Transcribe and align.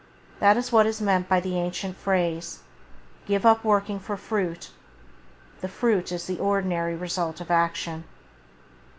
This 0.39 0.57
is 0.57 0.71
what 0.71 0.87
is 0.87 0.99
meant 0.99 1.29
by 1.29 1.39
the 1.39 1.59
ancient 1.59 1.95
phrase: 1.95 2.61
"give 3.27 3.45
up 3.45 3.63
working 3.63 3.99
for 3.99 4.17
fruit"— 4.17 4.71
the 5.61 5.67
fruit 5.67 6.11
is 6.11 6.25
the 6.25 6.39
ordinary 6.39 6.95
result 6.95 7.39
of 7.39 7.51
action. 7.51 8.05